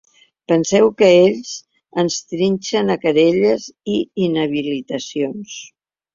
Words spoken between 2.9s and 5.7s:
a querelles i inhabilitacions.